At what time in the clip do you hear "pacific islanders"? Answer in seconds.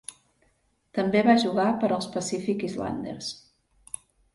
2.19-3.33